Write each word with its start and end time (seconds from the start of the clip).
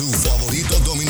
su 0.00 0.10
favorito 0.12 0.78
dominicano, 0.78 1.09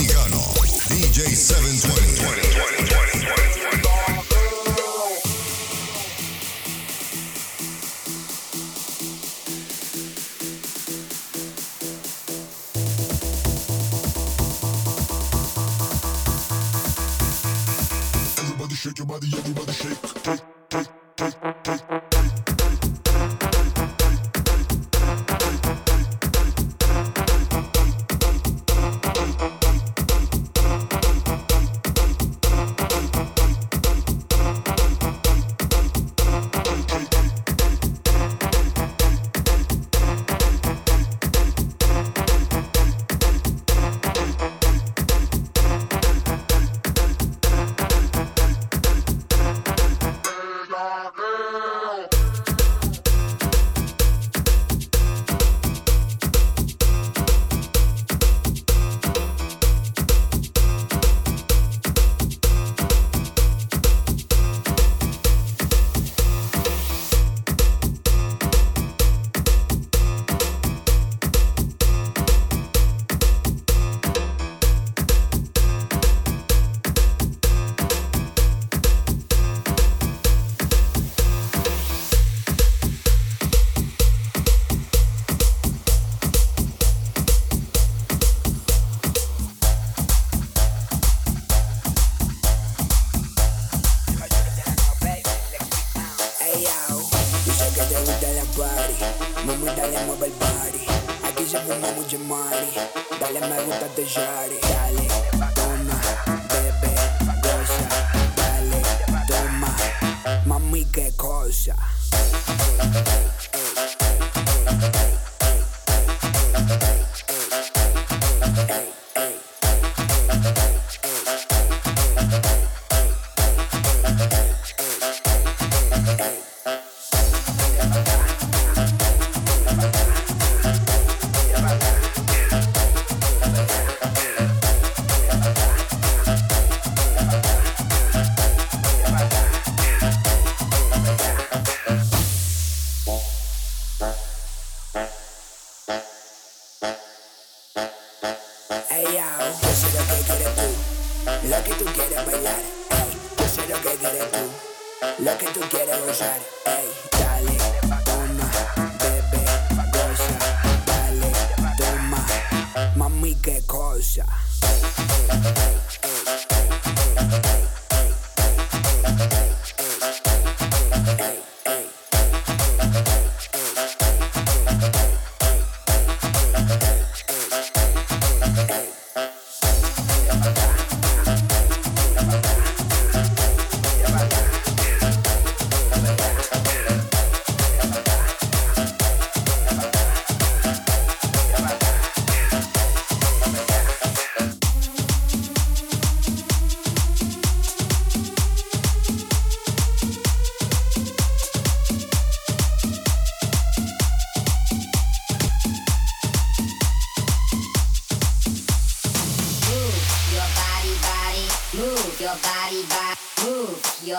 Thank 127.93 128.30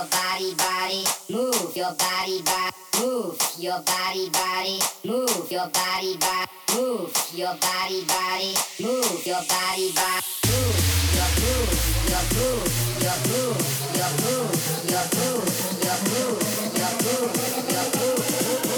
your 0.01 0.09
body, 0.09 0.55
body, 0.55 1.03
move 1.29 1.75
your 1.75 1.93
body, 1.93 2.41
body, 2.41 2.75
move 2.99 3.37
your 3.59 3.81
body, 3.81 4.29
body, 4.29 4.79
move 5.05 5.51
your 5.51 5.67
body, 5.69 6.17
body, 6.17 6.49
move 6.73 7.13
your 7.35 7.53
body, 7.61 8.03
body, 8.05 8.55
move 8.81 9.25
your 9.27 9.43
body, 9.45 9.91
body, 9.93 10.25
move 10.47 10.77
your 11.13 11.29
groove, 11.37 12.09
your 12.09 12.25
groove, 12.33 12.65
your 12.97 13.17
groove, 13.29 13.61
your 13.93 14.17
groove, 14.17 14.89
your 14.89 15.05
groove, 15.11 15.83
your 15.83 15.99
groove, 16.01 16.41
your 16.79 16.97
groove, 16.97 17.69
your 17.69 17.91
groove. 17.91 18.70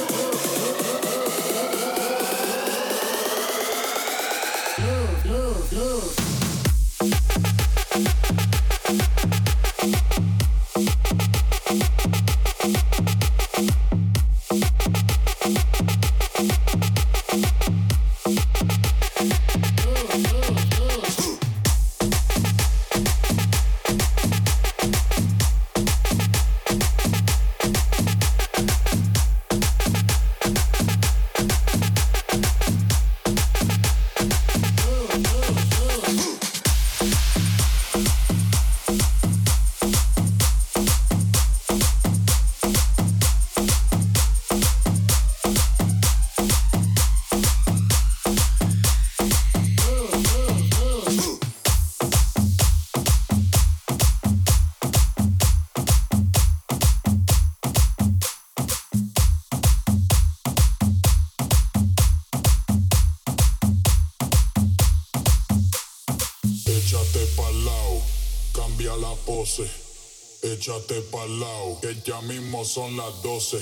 pa'l 71.23 71.77
que 71.81 71.95
ya 72.03 72.19
mismo 72.21 72.63
son 72.65 72.97
las 72.97 73.21
12. 73.21 73.57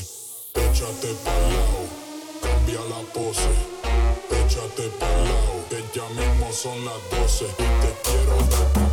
Échate 0.55 1.13
pa'l 1.23 1.53
lado, 1.53 1.83
cambia 2.41 2.79
la 2.89 3.01
pose. 3.13 3.53
Échate 4.29 4.89
pa'l 4.99 5.23
lado, 5.25 5.65
que 5.69 5.83
ya 5.93 6.07
mismo 6.09 6.51
son 6.51 6.85
las 6.85 7.19
12. 7.19 7.45
Y 7.45 7.67
te 7.81 7.91
quiero 8.03 8.90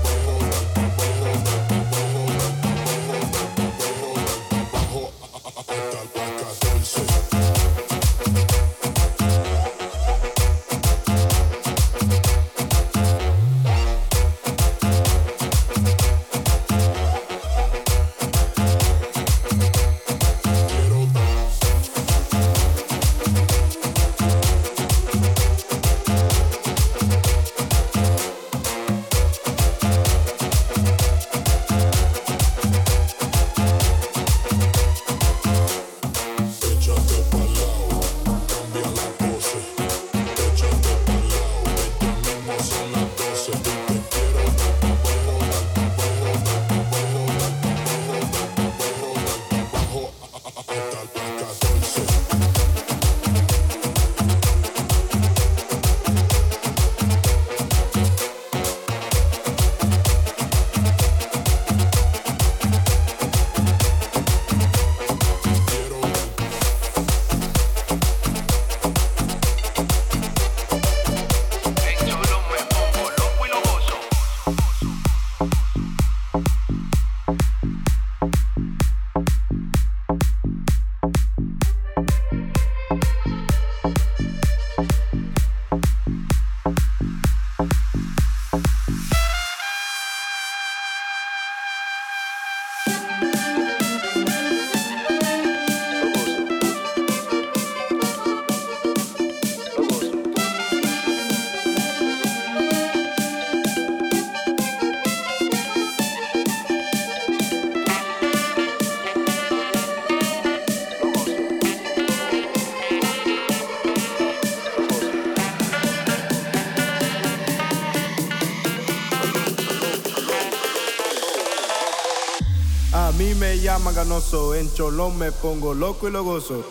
En 124.30 124.70
Cholón 124.74 125.16
me 125.16 125.32
pongo 125.32 125.72
loco 125.72 126.06
y 126.06 126.10
lo 126.10 126.22
gozo. 126.22 126.62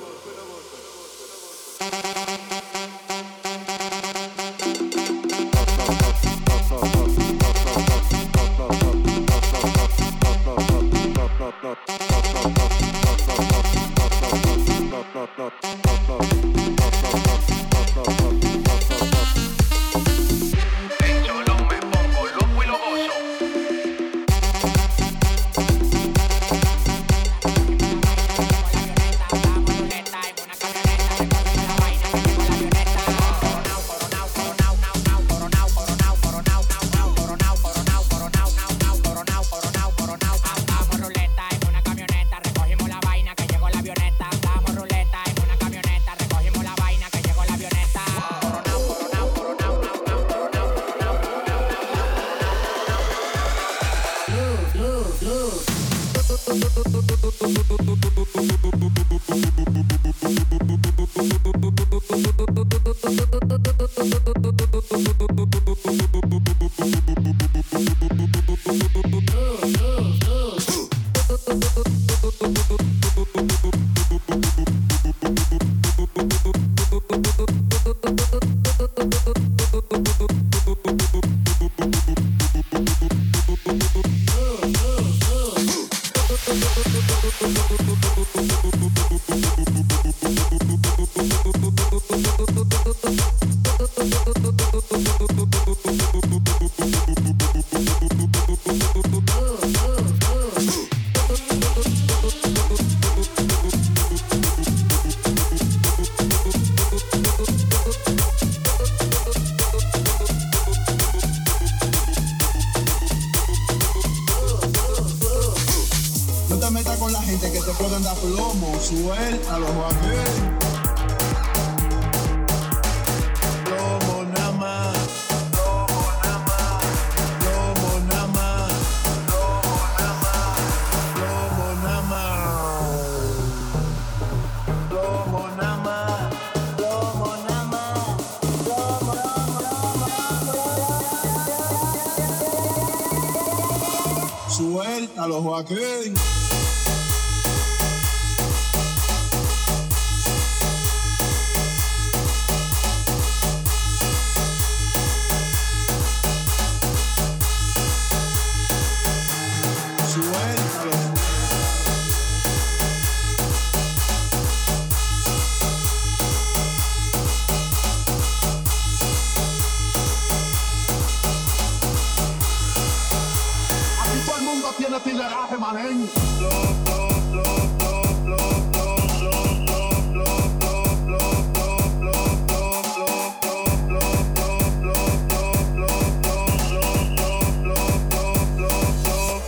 Tigueraje, 174.78 175.58
manén. 175.58 176.08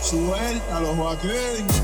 Suéltalo, 0.02 0.94
Joaquín. 0.96 1.79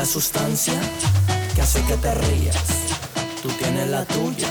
La 0.00 0.06
sustancia 0.06 0.80
que 1.54 1.60
hace 1.60 1.84
que 1.84 1.94
te 1.98 2.14
rías. 2.14 2.56
Tú 3.42 3.50
tienes 3.58 3.86
la 3.90 4.02
tuya, 4.06 4.48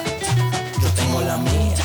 yo 0.79 0.89
tengo 0.89 1.21
la 1.21 1.37
mía. 1.37 1.75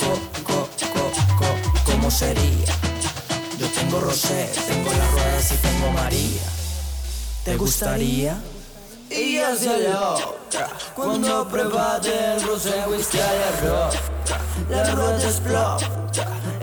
Co, 0.00 0.12
co, 0.48 0.68
co, 0.94 1.02
co, 1.38 1.92
¿Cómo 1.92 2.10
sería? 2.10 2.72
Yo 3.58 3.66
tengo 3.68 4.00
Rosé, 4.00 4.50
tengo 4.66 4.90
las 4.90 5.10
ruedas 5.12 5.52
y 5.52 5.56
tengo 5.56 5.90
María. 5.92 6.46
¿Te 7.44 7.56
gustaría? 7.56 8.42
Y 9.10 9.36
hacia 9.36 9.76
la 9.76 10.14
otra, 10.14 10.70
cuando 10.96 11.46
pruebas 11.46 12.06
el 12.06 12.42
rosé, 12.44 12.82
whisky 12.88 13.18
y 13.18 13.20
arroz. 13.20 13.94
La 14.70 14.90
rueda 14.94 15.22
explota, 15.22 16.03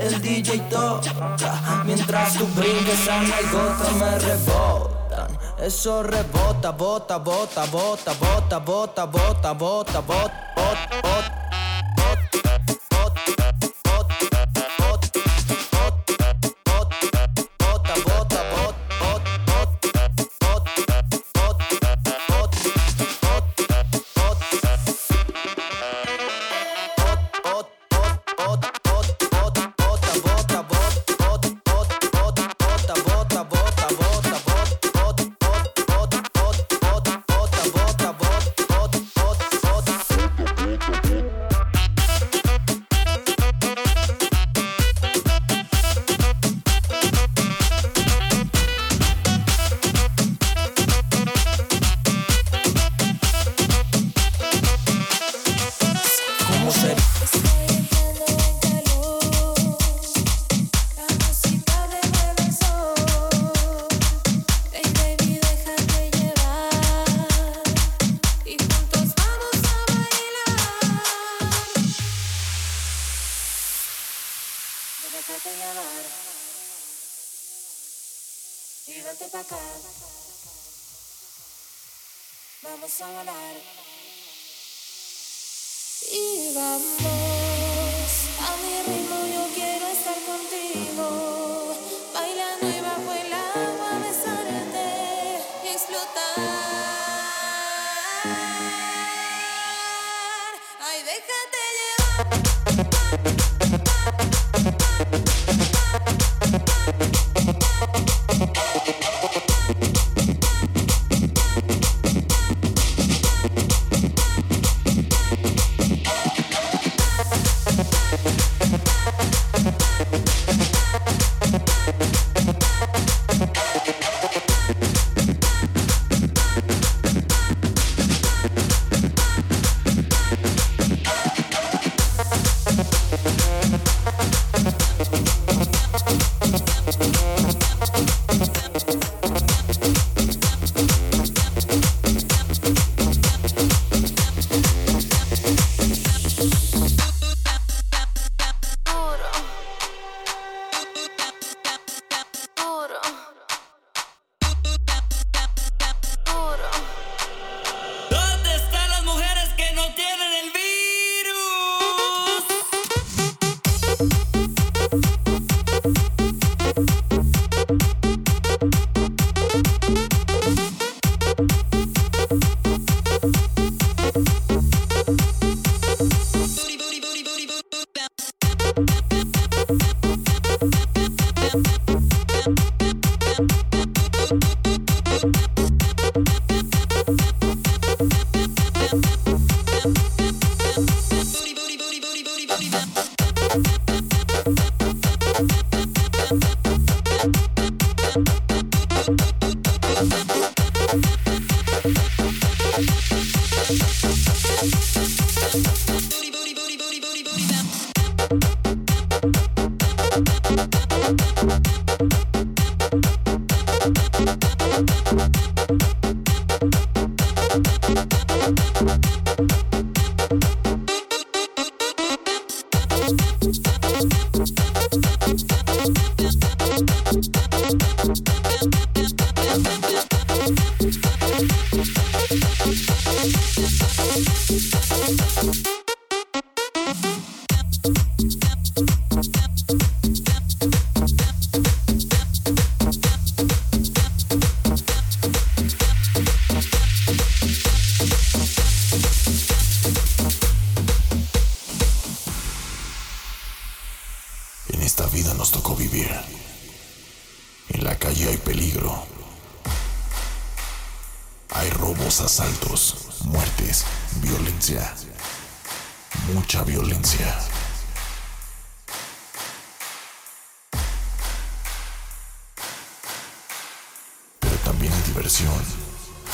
el 0.01 0.21
DJ 0.21 0.59
toca. 0.69 1.83
Mientras 1.85 2.33
tú 2.33 2.47
brinques 2.55 3.07
a 3.07 3.23
gota 3.51 3.91
me 3.99 4.19
rebotan. 4.19 5.37
Eso 5.59 6.03
rebota, 6.03 6.71
bota, 6.71 7.17
bota, 7.17 7.65
bota, 7.65 8.13
bota, 8.13 8.59
bota, 8.59 9.05
bota, 9.05 9.05
bota, 9.05 9.53
bota, 9.53 10.01
bota, 10.01 10.01
bota. 10.01 11.40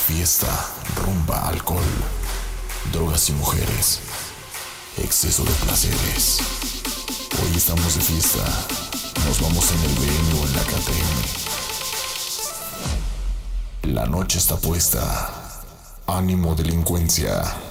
fiesta, 0.08 0.48
rumba, 0.96 1.48
alcohol, 1.50 1.84
drogas 2.92 3.30
y 3.30 3.34
mujeres, 3.34 4.00
exceso 4.98 5.44
de 5.44 5.52
placeres. 5.52 6.40
Hoy 7.44 7.56
estamos 7.56 7.94
de 7.94 8.02
fiesta, 8.02 8.44
nos 9.28 9.40
vamos 9.40 9.72
en 9.72 9.84
el 9.84 9.94
BN 10.00 10.40
o 10.40 10.46
en 10.48 10.56
la 10.56 10.64
KTM. 10.64 11.18
La 13.94 14.08
noche 14.08 14.40
está 14.40 14.58
puesta. 14.58 15.64
Ánimo 16.08 16.56
delincuencia. 16.56 17.67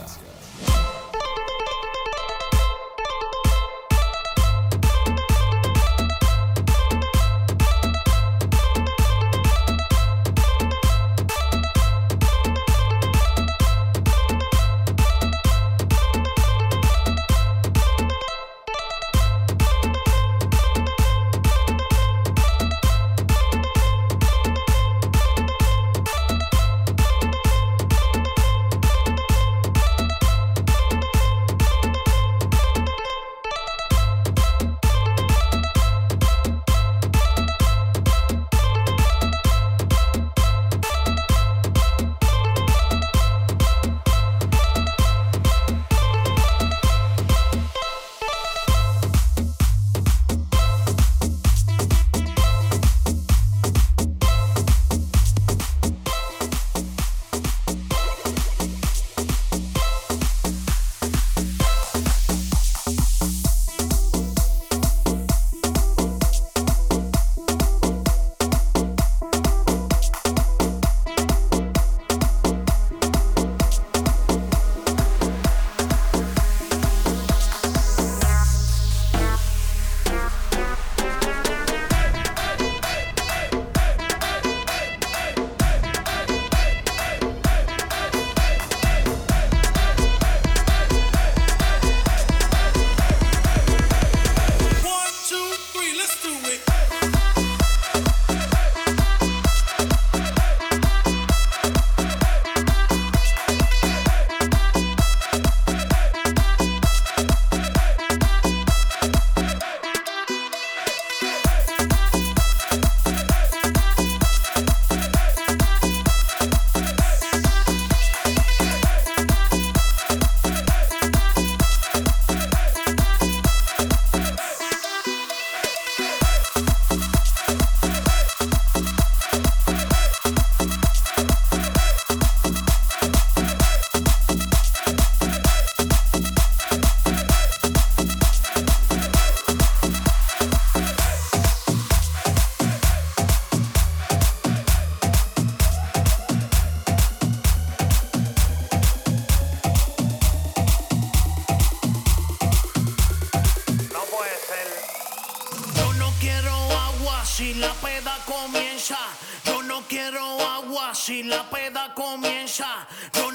comienza. 162.26 162.86
Yo 163.14 163.32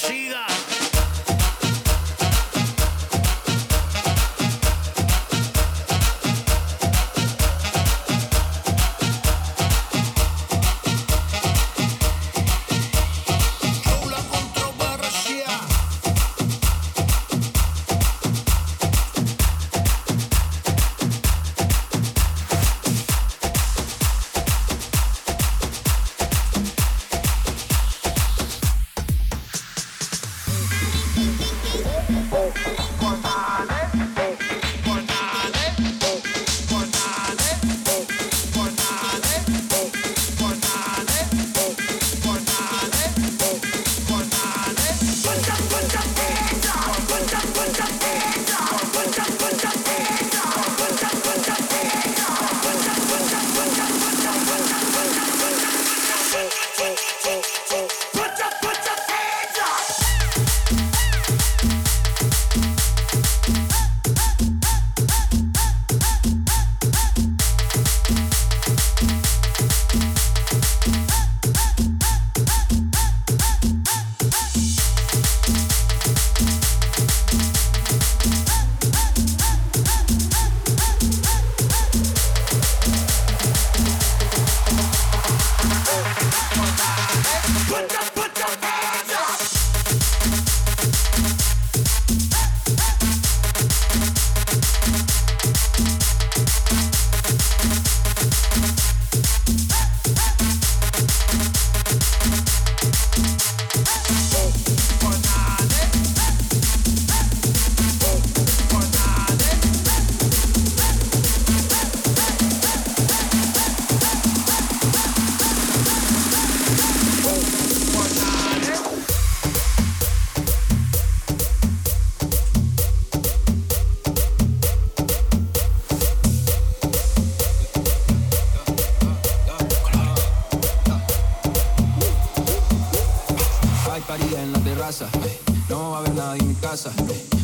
siga. 0.00 0.59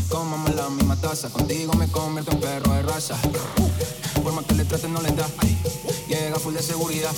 Tómame 0.08 0.52
la 0.54 0.68
misma 0.70 0.96
taza, 0.96 1.28
contigo 1.28 1.72
me 1.74 1.88
convierto 1.88 2.32
en 2.32 2.40
perro 2.40 2.72
de 2.72 2.82
raza. 2.82 3.16
Por 4.22 4.32
más 4.32 4.44
que 4.44 4.54
le 4.54 4.64
traten 4.64 4.92
no 4.92 5.00
le 5.02 5.10
da, 5.12 5.26
llega 6.08 6.38
full 6.38 6.54
de 6.54 6.62
seguridad. 6.62 7.12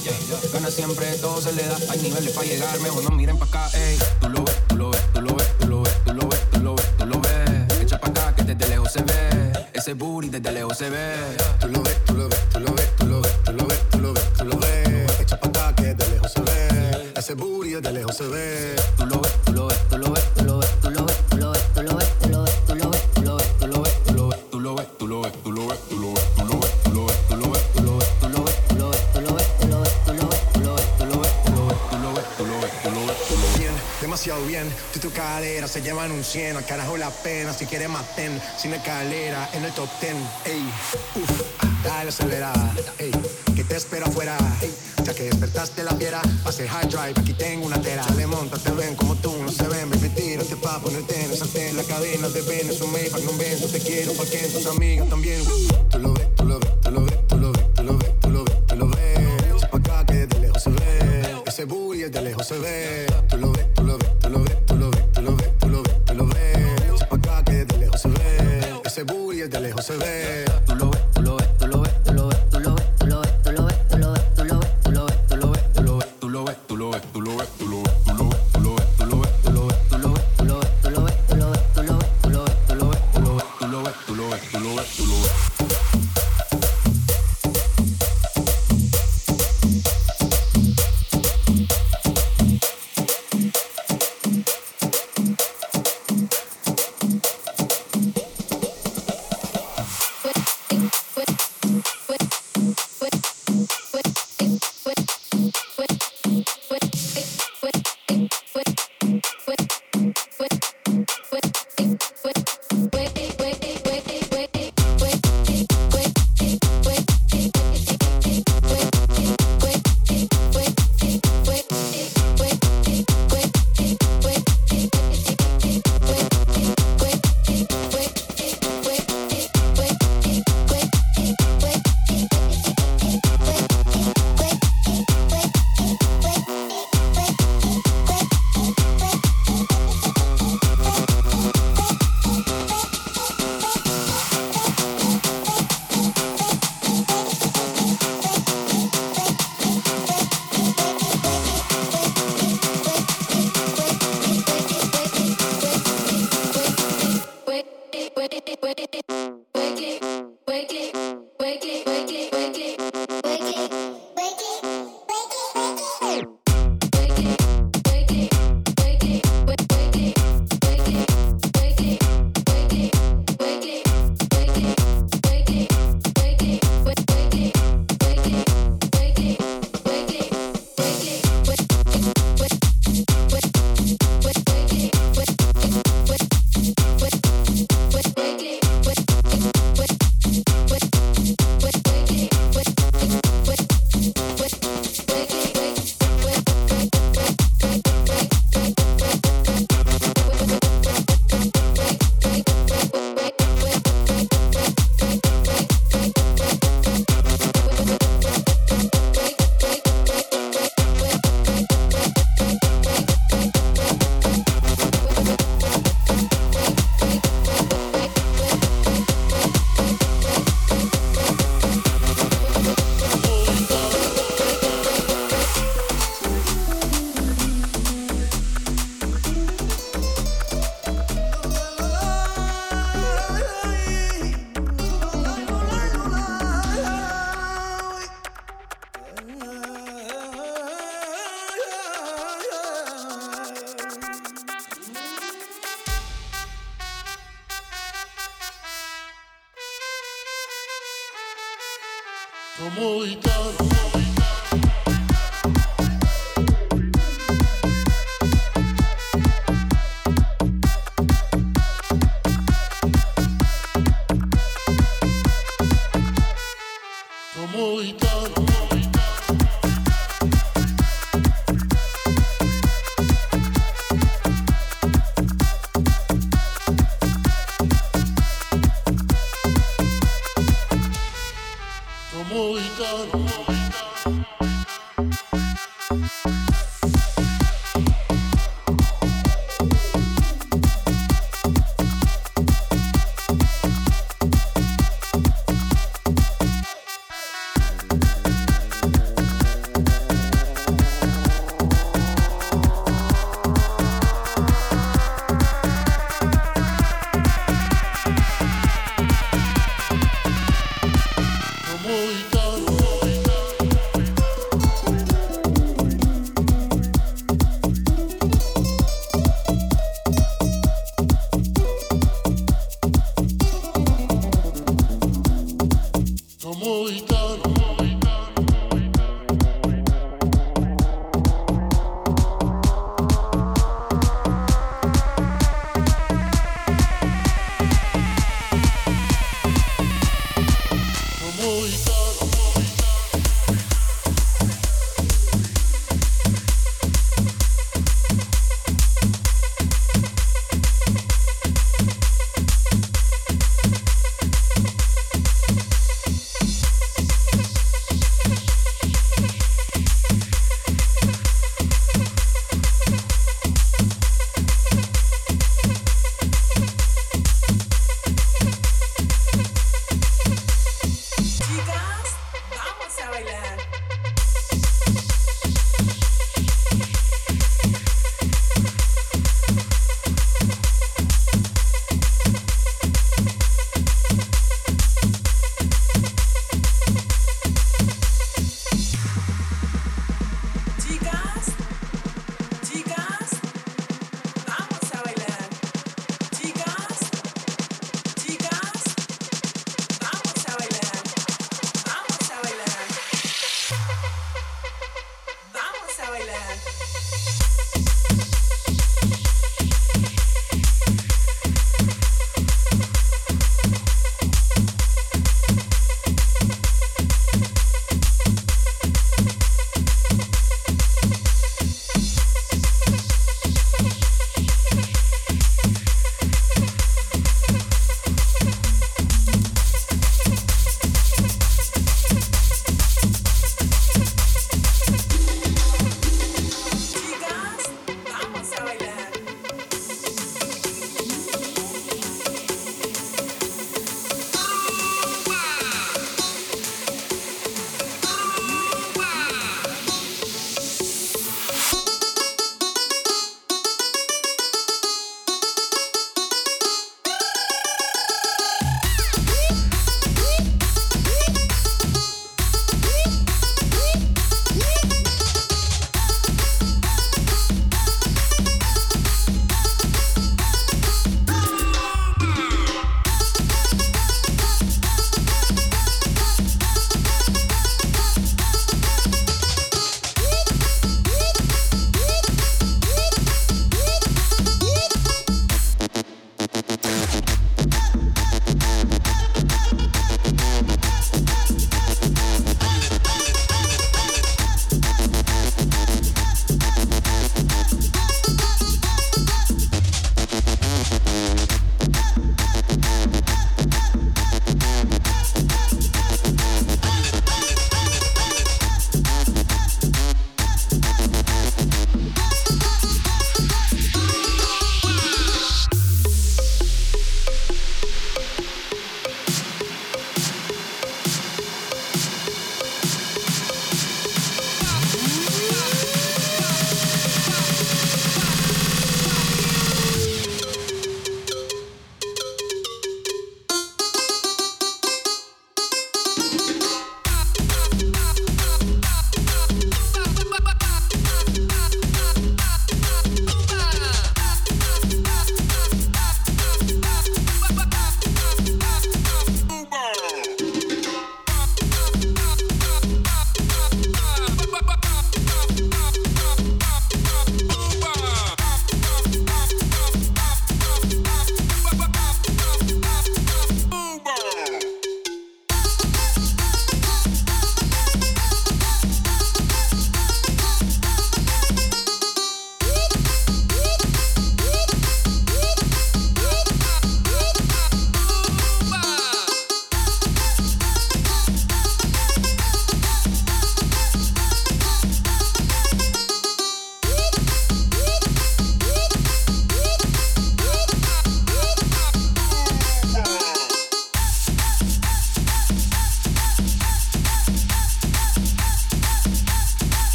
Gana 0.53 0.71
siempre, 0.71 1.07
todo 1.21 1.41
se 1.41 1.53
le 1.53 1.65
da. 1.65 1.77
Hay 1.91 2.01
niveles 2.01 2.33
para 2.33 2.47
llegar, 2.47 2.81
mejor 2.81 3.05
no 3.05 3.11
miren 3.11 3.39
para 3.39 3.67
acá. 3.67 3.79
Ey, 3.79 3.99
tú 4.21 4.29
lo 4.29 4.43
ves, 4.43 4.57
tú 4.69 4.77
lo 4.77 4.91
ves, 4.91 5.01
tú 5.13 5.21
lo 5.21 5.35
ves, 5.35 5.59
tú 5.59 5.67
lo 5.69 5.83
ves, 5.83 6.05
tú 6.05 6.15
lo 6.15 6.29
ves, 6.29 6.51
tú 6.51 6.61
lo 6.61 6.75
ves, 6.75 6.97
tú 6.99 7.07
lo 7.07 7.21
ves. 7.21 7.81
Echa 7.81 8.01
para 8.01 8.13
acá 8.13 8.35
que 8.35 8.43
desde 8.45 8.69
lejos 8.69 8.93
se 8.93 9.03
ve. 9.03 9.69
Ese 9.73 9.95
booty 9.95 10.29
desde 10.29 10.53
lejos 10.53 10.77
se 10.77 10.91
ve. 10.91 11.37
Tú 11.61 11.69
lo 11.69 11.83
ves, 11.83 12.05
tú 12.05 12.15
lo 12.15 12.29
ves, 12.29 12.41
tú 12.53 12.61
lo 12.61 12.73
ves, 12.73 12.89
tú 12.97 13.07
lo 13.07 13.21
ves, 13.23 13.35
tú 13.45 13.53
lo 13.53 13.67
ves, 13.67 13.81
tú 13.91 13.99
lo 13.99 14.13
ves, 14.13 14.33
tú 14.37 14.45
lo 14.45 14.59
ves. 14.59 15.21
Echa 15.21 15.39
para 15.41 15.69
acá 15.69 15.75
que 15.77 15.95
desde 15.95 16.13
lejos 16.13 16.33
se 16.33 16.41
ve. 16.41 17.13
Ese 17.17 17.35
booty 17.35 17.71
desde 17.71 17.93
lejos 17.93 18.17
se 18.17 18.27
ve. 18.27 18.77
Tú 18.97 19.07
lo 19.07 19.21
ves, 19.21 19.33
tú 19.45 19.53
lo 19.53 19.67
ves, 19.67 19.89
tú 19.89 19.99
lo 19.99 20.11
ves. 20.11 20.38
se 35.69 35.83
llevan 35.83 36.13
un 36.13 36.23
100, 36.23 36.57
al 36.57 36.65
carajo 36.65 36.97
la 36.97 37.11
pena, 37.11 37.53
si 37.53 37.67
quieres 37.67 37.89
maten, 37.89 38.41
sin 38.57 38.73
escalera, 38.73 39.51
en 39.53 39.65
el 39.65 39.73
top 39.73 39.89
10, 40.01 40.15
ey, 40.47 40.63
uff, 41.17 41.85
dale 41.85 42.11
acelerada, 42.11 42.73
ey, 42.99 43.11
que 43.55 43.65
te 43.65 43.77
espero 43.77 44.07
afuera, 44.07 44.37
ya 45.05 45.13
que 45.13 45.25
despertaste 45.25 45.83
la 45.83 45.91
fiera, 45.97 46.23
pase 46.45 46.69
high 46.69 46.87
drive, 46.87 47.15
aquí 47.21 47.35
tengo 47.35 47.67
una 47.67 47.83
tera, 47.83 48.07
le 48.17 48.27
monta, 48.27 48.57
te 48.59 48.71
ven 48.71 48.95
como 48.95 49.17
tú, 49.17 49.37
no 49.43 49.51
se 49.51 49.67
ven, 49.67 49.91
baby, 49.91 50.09
tírate 50.11 50.57
pa' 50.57 50.79
ponerte 50.81 51.23
en 51.23 51.31
el 51.33 51.37
sartén, 51.37 51.77
la 51.77 51.83
cadena 51.83 52.29
de 52.29 52.41
ven, 52.43 52.71
es 52.71 52.81
un 52.81 52.93
Maybach, 52.93 53.23
no 53.23 53.37
ven, 53.37 53.59
yo 53.59 53.67
te 53.67 53.81
quiero, 53.81 54.13
porque 54.13 54.39
tus 54.39 54.67
amigas 54.67 55.09
también, 55.09 55.43
tú 55.91 55.99
lo 55.99 56.15
ves, 56.15 56.35
tú 56.37 56.45
lo 56.45 56.61
ves, 56.61 56.81
tú 56.81 56.91
lo 56.91 57.05
ves, 57.05 57.19
tú 57.27 57.37
lo 57.37 57.53
ves, 57.53 57.75
tú 57.75 57.83
lo 57.83 57.99
ves, 57.99 58.21
tú 58.21 58.31
lo 58.31 58.45
ves, 58.45 58.67
tú 58.69 58.77
lo 58.77 58.89
ves, 58.89 59.65
acá 59.65 60.07
que 60.07 60.15
desde 60.15 60.39
lejos 60.41 60.63
se 60.63 60.71
ve, 60.71 61.43
ese 61.45 61.65
bully 61.65 62.05
es 62.05 62.13
de 62.13 62.23
lejos 62.23 62.47
se 62.47 62.59
ve, 62.59 63.07
tú 63.29 63.37
lo 63.37 63.53
ves, 63.53 63.75
tú 63.75 63.83
lo 63.83 63.99
ves, 63.99 64.19
tú 64.21 64.29
lo 64.31 64.43
ves, 64.45 64.58
de 69.49 69.61
lejos 69.61 69.85
se 69.85 69.97
ve. 69.97 70.48